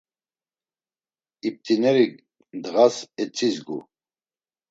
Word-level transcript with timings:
İp̌t̆ineri 1.47 2.05
ndğas 2.57 2.95
etzizgu. 3.21 3.79